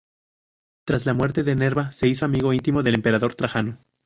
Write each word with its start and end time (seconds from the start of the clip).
Tras 0.83 1.05
la 1.05 1.13
muerte 1.13 1.43
de 1.43 1.55
Nerva 1.55 1.91
se 1.91 2.07
hizo 2.07 2.25
amigo 2.25 2.53
íntimo 2.53 2.81
del 2.81 2.95
emperador 2.95 3.35
Trajano. 3.35 3.77